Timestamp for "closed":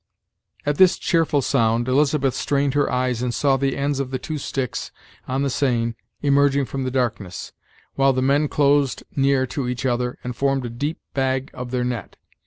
8.47-9.03